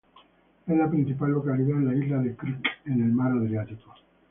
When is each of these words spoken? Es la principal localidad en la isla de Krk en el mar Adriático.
Es 0.65 0.75
la 0.75 0.89
principal 0.89 1.29
localidad 1.29 1.77
en 1.77 1.85
la 1.87 1.93
isla 1.93 2.17
de 2.17 2.35
Krk 2.35 2.65
en 2.87 3.03
el 3.03 3.11
mar 3.11 3.33
Adriático. 3.33 3.93